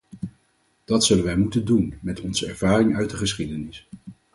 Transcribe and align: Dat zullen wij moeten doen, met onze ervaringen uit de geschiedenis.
Dat 0.85 1.03
zullen 1.03 1.23
wij 1.23 1.37
moeten 1.37 1.65
doen, 1.65 1.93
met 2.01 2.19
onze 2.19 2.47
ervaringen 2.47 2.95
uit 2.97 3.09
de 3.09 3.17
geschiedenis. 3.17 3.87